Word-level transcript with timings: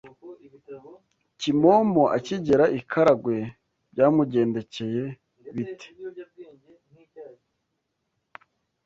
Kimomo 1.39 2.03
akigera 2.17 2.65
i 2.79 2.81
Karagwe 2.89 3.37
byamugendekeye 3.91 5.03
bite 5.53 5.87